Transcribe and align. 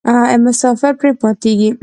مسافر 0.43 0.91
پرې 0.99 1.11
ماتیږي. 1.21 1.69